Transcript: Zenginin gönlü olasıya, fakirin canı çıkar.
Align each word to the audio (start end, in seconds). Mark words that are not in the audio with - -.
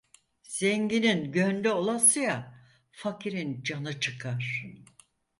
Zenginin 0.43 1.31
gönlü 1.31 1.69
olasıya, 1.69 2.59
fakirin 2.91 3.63
canı 3.63 3.99
çıkar. 3.99 4.63